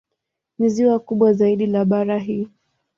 Ni 0.59 0.67
ziwa 0.73 0.97
kubwa 0.99 1.33
zaidi 1.33 1.65
la 1.65 1.85
bara 1.85 2.19
hili. 2.19 2.49